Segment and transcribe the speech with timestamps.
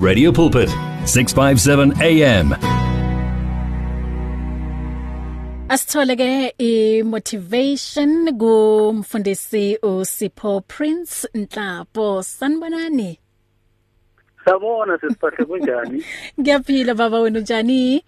[0.00, 0.70] Radio Pulpit
[1.04, 2.52] 657 AM
[5.68, 12.22] Asithole ke i-motivation kumfundisi uSipho Prince Nhlapo.
[12.22, 13.18] Sanibonani?
[14.44, 16.04] Sabona sisipahle kunjani?
[16.40, 18.04] Ngiyaphila baba wena unjani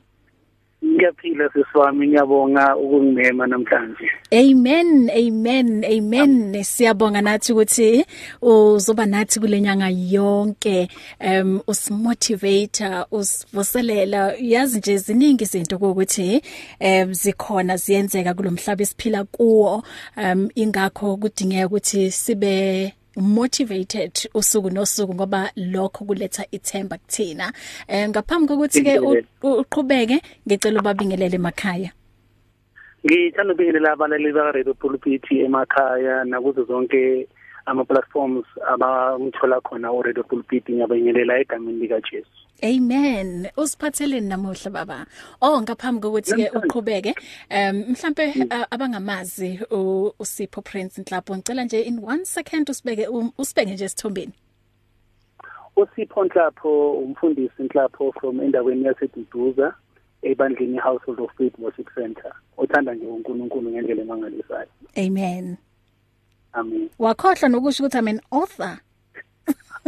[0.85, 4.11] Ngiyaphila sisiwami ngiyabonga ukungimema namhlanje.
[4.31, 6.65] Amen amen amen.
[6.65, 8.07] Siyabonga nathi ukuthi
[8.43, 10.89] uzoba nathi kulenyanga yonke
[11.21, 14.35] um usimotivator usivuselela.
[14.41, 16.43] Yazi nje ziningi izinto ukuthi
[16.81, 19.83] um zikhona ziyenzeka kulomhlaba esiphila kuwo.
[20.17, 27.53] Um ingakho kudingeka ukuthi sibe motivated usuku nosuku ngoba lokho kuletha ithemba kuthina.
[27.89, 28.99] Eh ngaphambi kokuthi ke
[29.43, 31.91] uqhubeke ngicela ubabingelele emakhaya.
[33.05, 37.29] Ngithanda ukubingelela abalaleli baka Radio Pulpit emakhaya nakuzo zonke
[37.67, 43.49] ama platforms abamthola khona u Radio Pulpit ngiyabingelela egameni lika Jesu Amen.
[43.57, 45.07] Usiphatheleni namuhla baba.
[45.41, 47.15] Oh ngaphambi kokuthi ke uqhubeke,
[47.51, 49.59] um mhlambe abangamazi
[50.19, 54.33] uSipho Prince Nhlapo ngicela nje in 1 second usibeke usibeke nje esithombeni.
[55.77, 59.75] uSipho Nhlapho umfundisi Nhlapho from endaweni yaseDuduza
[60.23, 62.33] ebandleni Household of Faith Worship Center.
[62.59, 64.69] Uthanda nje uNkulunkulu ngendlela emangalisayo.
[64.97, 65.57] Amen.
[66.53, 66.91] Amen.
[66.99, 68.81] Wakhohlwa nokusho ukuthi I'm an author.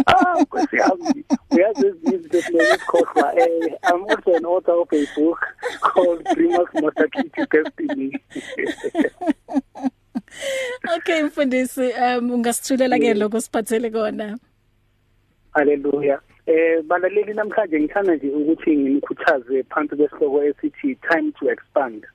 [0.06, 5.40] Ah nkosi yami uyazi izinto esikhohlwa eh I'm also an author of a book
[5.80, 8.20] called Dreamers Must Keep Destiny
[10.96, 14.38] Okay mfundisi um ungasithulela ke lokho siphathele kona
[15.52, 22.06] Haleluya eh balaleli namhlanje ngithanda nje ukuthi nginikhuthaze phansi kwesihloko esithi time to expand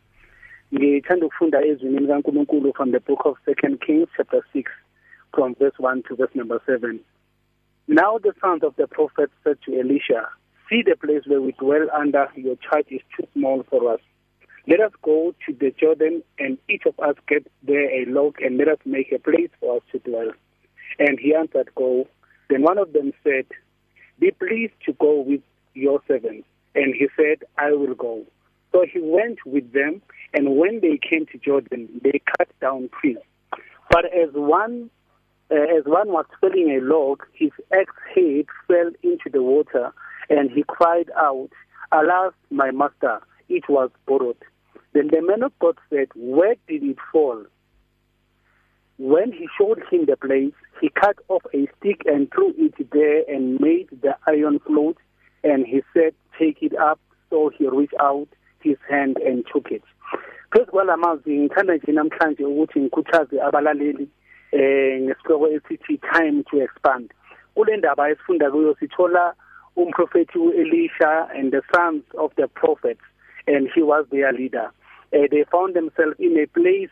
[0.73, 4.63] ngithanda ukufunda ezwini likaNkuluNkulu from the book of 2 Kings chapter 6
[5.33, 6.99] from verse 1 to verse number 7
[7.91, 10.29] Now the sons of the prophet said to Elisha,
[10.69, 13.99] See the place where we dwell under your charge is too small for us.
[14.67, 18.59] Let us go to the Jordan and each of us get there a log and
[18.59, 20.31] let us make a place for us to dwell.
[20.99, 22.07] And he answered, Go.
[22.47, 23.47] Then one of them said,
[24.19, 25.41] Be pleased to go with
[25.73, 26.47] your servants.
[26.75, 28.23] And he said, I will go.
[28.71, 30.03] So he went with them,
[30.35, 33.17] and when they came to Jordan, they cut down trees.
[33.89, 34.91] But as one
[35.51, 39.91] uh, as one was filling a log, his axe head fell into the water,
[40.29, 41.49] and he cried out,
[41.91, 44.37] Alas, my master, it was borrowed.
[44.93, 47.43] Then the man of God said, Where did it fall?
[48.97, 53.23] When he showed him the place, he cut off a stick and threw it there
[53.27, 54.97] and made the iron float.
[55.43, 56.99] And he said, Take it up.
[57.29, 58.27] So he reached out
[58.61, 59.83] his hand and took it.
[60.51, 64.09] Phezu kwalamazwi ngithanda nje namhlanje ukuthi ngikhuthaze abalaleli
[64.51, 67.13] eh ngesihloko esithi time to expand.
[67.55, 69.33] Kule ndaba esifunda kuyo sithola
[69.75, 73.03] umprofeti uElisha and the sons of the prophets
[73.47, 74.71] and he was their leader.
[75.13, 76.91] Uh, they found themselves in a place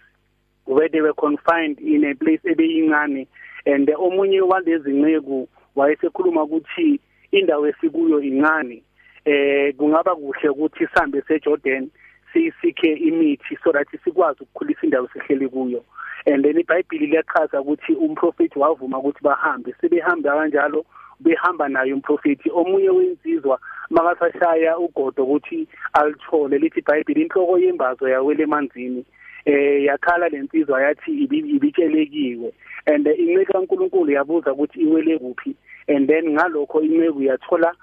[0.65, 3.27] where they were confined in a place ebeyincane
[3.65, 6.99] and omunye walezi nceku wayesekhuluma ukuthi
[7.31, 8.83] indawo esikuyo incane.
[9.25, 11.89] Eh kungaba kuhle ukuthi sihambe seJordan
[12.37, 15.83] sisikhe imithi so that sikwazi ukukhulisa indawo sihleli kuyo.
[16.25, 20.85] And then iBhayibheli liyachaza ukuthi umprofeti wavuma ukuthi bahambe sebehamba kanjalo
[21.19, 23.59] behamba naye umprofeti omunye wensizwa
[23.89, 29.05] makasashaya ugodo ukuthi alithole lithi iBhayibheli inhloko yembazo yawele emanzini.
[29.45, 32.53] Eh yakhala lensizwa yathi ibitshelekiwe.
[32.85, 35.55] And inceke kaNkuluNkulu yabuza ukuthi iwele kuphi.
[35.87, 37.73] And then ngalokho inceku yathola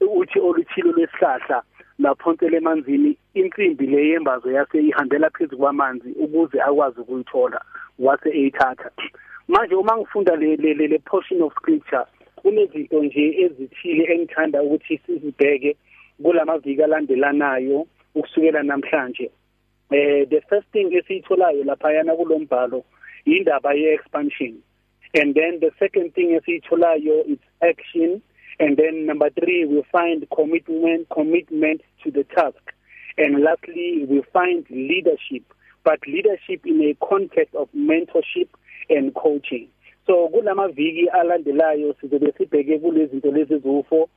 [0.00, 1.62] uthi oluthilo lwesihlahla
[2.00, 7.60] laphontela emanzini insimbi le yembazo yase ihambela phezulu kwamanzi ukuze akwazi ukuyithola
[7.98, 8.90] wase eyithatha.
[9.48, 12.04] Manje uma ngifunda le le le portion of scripture
[12.36, 15.76] kunezinto nje ezithile engithanda ukuthi sizibheke
[16.22, 19.30] kulamaviki alandelanayo ukusukela namhlanje.
[19.90, 22.84] Eh the first thing esiyitholayo lapha yana kulombhalo
[23.24, 24.54] indaba ye expansion
[25.14, 28.22] and then the second thing esiyitholayo is action.
[28.60, 32.60] And then number three, we find commitment, commitment to the task.
[33.16, 35.44] And lastly, we find leadership,
[35.82, 38.48] but leadership in a context of mentorship
[38.90, 39.68] and coaching.
[40.06, 44.08] So kulamaviki alandelayo sizobe sibheke kulezi zinto lezi zufo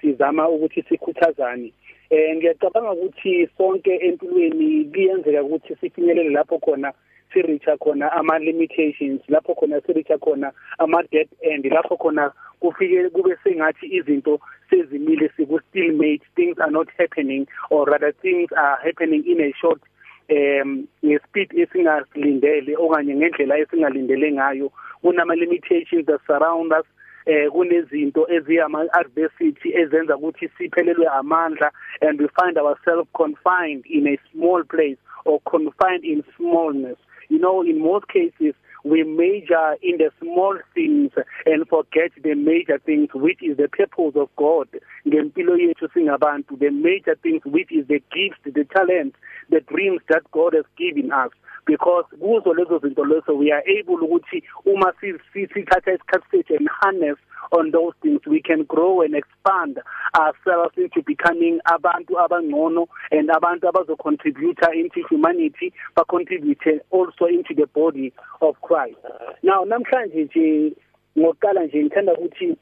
[0.00, 1.72] sizama ukuthi sikhuthazane
[2.10, 6.92] eh ngiyacabanga ukuthi sonke empilweni kuyenzeka ukuthi sifinyelele lapho khona
[7.32, 12.32] sireacha khona ama limitations lapho khona sireacha khona ama dead end lapho khona
[12.62, 18.78] kufike kube sengathi izinto sezimile siku stalemate things are not happening or rather things are
[18.86, 19.82] happening in a short
[20.30, 24.72] um ngespeed esingalindele okanye ngendlela esingalindele ngayo.
[25.02, 26.86] Kunama limitations that surround us
[27.26, 31.70] eh kunezinto eziyama adversity ezenza ukuthi siphelelwe amandla
[32.00, 36.98] and we find ourselves confined in a small place or confined in smallness.
[37.28, 41.12] You know in most cases we major in the small things
[41.46, 44.68] and forget the major things which is the purpose of God.
[45.06, 49.16] Ngempilo yethu singabantu the major things which is the gifts the talents
[49.50, 51.30] the dreams that God has given us.
[51.66, 57.18] Because kuzo lezo zinto lezo we are able ukuthi uma sithatha isikhathi sethu and harness
[57.52, 59.80] on those things we can grow and expand
[60.14, 67.54] ourselves into becoming abantu abangcono and abantu abazo contribute into humanity but contribute also into
[67.54, 68.98] the body of Christ.
[69.42, 70.72] Now namhlanje nje
[71.18, 72.56] ngoqala nje ngithanda ukuthi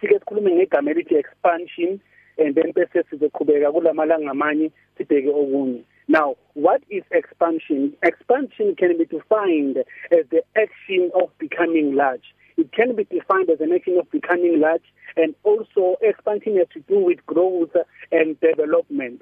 [0.00, 2.00] sike sikhulume ngegama elithi expansion
[2.38, 5.84] and then bese sizoqhubeka kulamalanga amanye sibheke okunye.
[6.08, 7.92] Now, what is expansion?
[8.02, 9.76] Expansion can be defined
[10.10, 12.24] as the action of becoming large.
[12.56, 14.82] It can be defined as an action of becoming large
[15.16, 17.72] and also expansion has to do with growth
[18.10, 19.20] and development.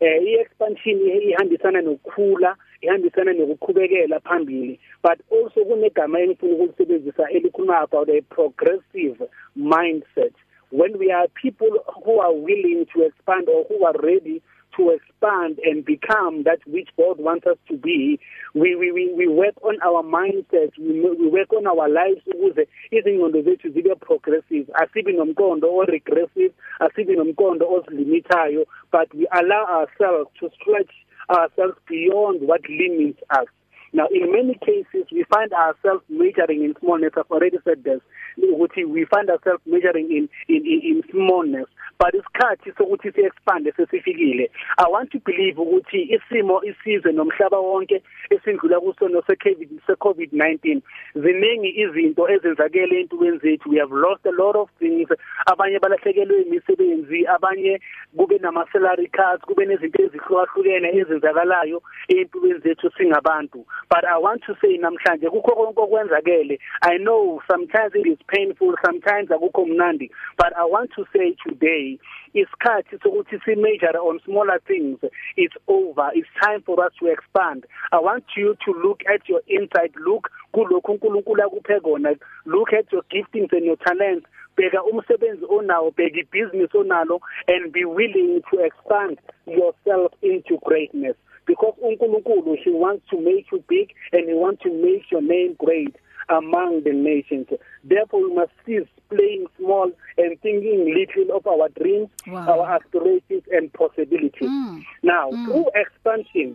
[0.00, 0.98] eh i-expansion
[1.28, 9.18] ihambisana nokukhula ihambisana nokuqhubekela phambili but also kunegama engifuna ukulisebenzisa elikhuluma about a progressive
[9.56, 10.32] mindset
[10.70, 11.70] when we are people
[12.04, 14.40] who are willing to expand or who are ready
[14.78, 18.18] to expand and become that which God wants us to be
[18.54, 22.68] we we we, we work on our mindset we, we work on our lives ukuze
[22.90, 24.66] izingqondo zethu zibe progressive.
[24.74, 30.94] Asibi nomqondo o regressive asibi nomqondo osilimitayo but we allow ourselves to stretch
[31.30, 33.48] ourselves beyond what limits us.
[33.92, 37.12] Now, in many cases, we find ourselves majoring in smallness.
[37.16, 38.00] I've already said this.
[38.36, 41.66] We find ourselves majoring in, in, in, in smallness.
[41.98, 44.48] But isikhathi sokuthi si-expande sesifikile.
[44.78, 50.80] I want to believe ukuthi isimo isizwe nomhlaba wonke esindlula kuso se-COVID se-COVID-19
[51.14, 53.70] ziningi izinto ezenzakele empilweni zethu.
[53.70, 55.08] We have lost a lot of things.
[55.46, 57.80] Abanye balahlekelwe imisebenzi, abanye
[58.16, 63.66] kube nama-salary cuts, kube nezinto ezihlukahlukene ezenzakalayo empilweni zethu singabantu.
[63.90, 66.58] But i want to say namhlanje kukho konke okwenzakele.
[66.82, 70.10] I know sometimes it is painful sometimes akukho mnandi.
[70.36, 71.98] But i want to say today
[72.34, 74.98] isikhathi sokuthi si major on smaller things
[75.36, 76.10] it's over.
[76.14, 77.64] It's time for us to expand.
[77.92, 80.28] I want you to look at your inside look.
[80.54, 82.14] Kulokhu uNkulunkulu akuphe kona.
[82.46, 84.26] Look at your giftings and your talents.
[84.56, 91.16] Bheka umsebenzi onawo bheka ibusiness onalo and be willing to expand yourself into greatness.
[91.48, 95.56] Because uNkulunkulu he wants to make you big and he wants to make your name
[95.58, 95.96] great
[96.28, 97.46] among the nations
[97.82, 102.46] therefore we must cease playing small and thinking little of our dreams wow.
[102.52, 104.82] our aspirations and possibilities mm.
[105.02, 105.44] now mm.
[105.46, 106.54] through expansion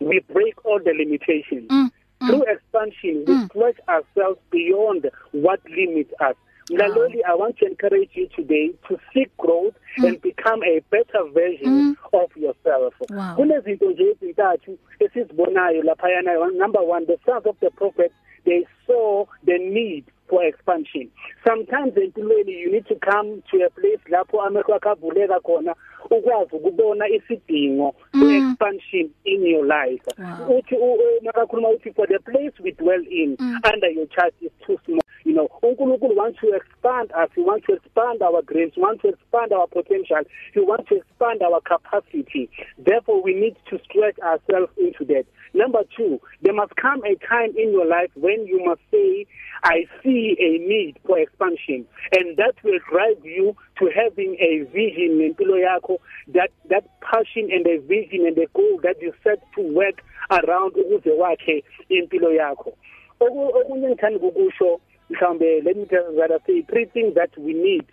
[0.00, 1.88] we break all the limitations mm.
[2.26, 6.34] through expansion we stretch ourselves beyond what limits us
[6.70, 7.32] Mlaloli, wow.
[7.32, 10.04] I want to encourage you today to seek growth mm.
[10.08, 11.96] and become a better version mm.
[12.12, 12.94] of yourself.
[13.10, 13.34] Wow.
[13.36, 16.32] Kunezinto nje ezintathu esizibonayo laphayana.
[16.52, 18.12] Number 1, the sons of the prophet,
[18.44, 21.10] they saw the need for expansion.
[21.46, 25.74] Sometimes empilweni you need to come to a place lapho amehlo akavuleka khona
[26.10, 28.50] ukwazi ukubona isidingo Mm.
[28.50, 30.02] expansion in your life.
[30.18, 30.58] Wow.
[30.58, 30.76] Uthi
[31.24, 33.60] makakhuluma uthi for the place we dwell in Mm.
[33.74, 35.00] under your church is too small.
[35.30, 37.30] You know, uNkulunkulu wants to expand us.
[37.36, 38.72] He wants to expand our grace.
[38.74, 40.22] He wants to expand our potential.
[40.52, 42.50] He wants to expand our capacity.
[42.76, 45.26] Therefore, we need to stretch ourselves into that.
[45.54, 49.24] Number 2, there must come a time in your life when you must say
[49.62, 55.18] I see a need for expansion and that will drive you to having a vision
[55.18, 59.62] ngempilo yakho that that passion and a vision and a goal that you set to
[59.74, 62.72] work around ukuze wakhe impilo yakho
[63.20, 67.84] okunye ngithanda ukusho mhlambe let me just rather say three things that we need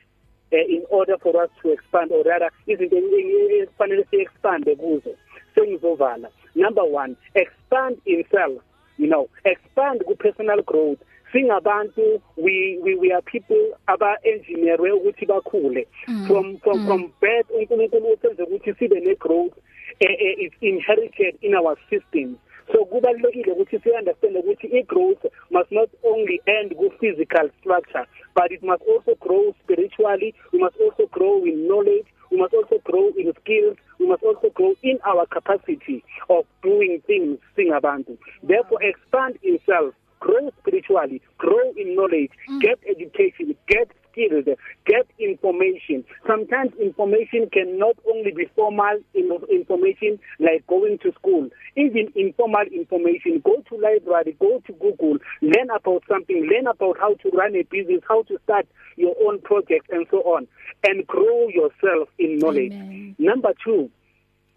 [0.51, 5.15] uh, in order for us to expand or rather izinto ezifanele si expande kuzo
[5.55, 8.62] sengizovala number 1 expand in self
[8.97, 11.00] you know expand ku personal growth
[11.31, 16.27] singabantu we we we are people aba engineerwe ukuthi bakhule Mm.
[16.27, 16.86] from from Mm.
[16.86, 19.53] from birth uNkulunkulu usenze ukuthi sibe ne growth
[20.00, 22.38] eh, eh, is inherited in our systems
[22.71, 25.25] so kubalulekile ukuthi si understand ukuthi i growth
[25.58, 28.06] must not only end ku physical structure
[28.38, 32.78] but it must also grow spiritually we must also grow in knowledge we must also
[32.90, 38.82] grow in skills we must also grow in our capacity of doing things singabantu therefore
[38.84, 42.62] expand in self grow spiritually grow in knowledge Mm.
[42.66, 46.03] get education get skilled get information.
[46.25, 51.50] Sometimes information can not only be formal information like going to school.
[51.75, 57.13] Even informal information go to library go to google learn about something learn about how
[57.15, 60.47] to run a business how to start your own project and so on
[60.88, 62.74] and grow yourself in knowledge.
[62.74, 63.15] Amen.
[63.19, 63.89] number 2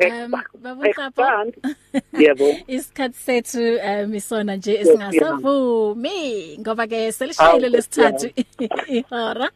[0.00, 1.52] Um babuqapha.
[2.18, 2.56] Yebo.
[2.68, 8.30] Isikhathi sethu um isona nje esingasavumi ngoba ke selishayile lesithathu
[8.96, 9.50] ihora.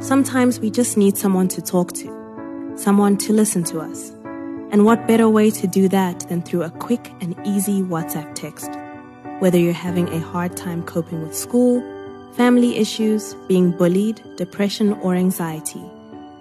[0.00, 2.08] Sometimes we just need someone to talk to,
[2.76, 4.10] someone to listen to us.
[4.72, 8.83] And what better way to do that than through a quick and easy WhatsApp text?
[9.40, 11.82] Whether you're having a hard time coping with school,
[12.34, 15.82] family issues, being bullied, depression, or anxiety,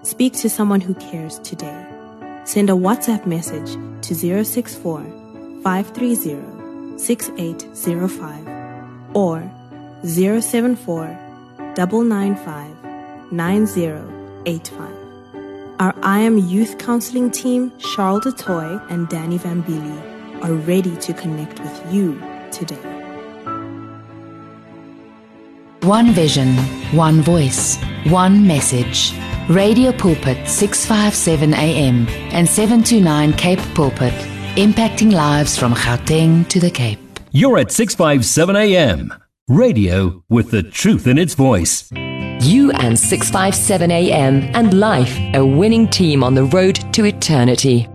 [0.03, 1.85] speak to someone who cares today.
[2.45, 5.01] Send a WhatsApp message to 064
[5.63, 8.47] 530 6805
[9.15, 9.41] or
[10.03, 11.07] 074
[11.75, 15.03] 995 9085.
[15.79, 21.13] Our I Am Youth Counseling team, Charles DeToy and Danny Van Beely, are ready to
[21.13, 22.21] connect with you
[22.53, 22.75] today.
[25.81, 26.55] One vision,
[26.95, 29.13] one voice, one message.
[29.49, 34.13] Radio Pulpit 657 AM and 729 Cape Pulpit,
[34.55, 36.99] impacting lives from Gauteng to the Cape.
[37.31, 39.13] You're at 657 AM.
[39.49, 41.91] Radio with the truth in its voice.
[41.91, 47.89] You and 657 AM and life, a winning team on the road to eternity.